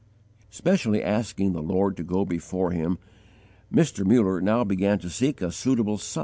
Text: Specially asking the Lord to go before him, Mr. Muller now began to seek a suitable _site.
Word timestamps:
Specially 0.49 1.03
asking 1.03 1.53
the 1.53 1.61
Lord 1.61 1.95
to 1.97 2.03
go 2.03 2.25
before 2.25 2.71
him, 2.71 2.97
Mr. 3.71 4.03
Muller 4.03 4.41
now 4.41 4.63
began 4.63 4.97
to 4.97 5.11
seek 5.11 5.43
a 5.43 5.51
suitable 5.51 5.97
_site. 5.99 6.19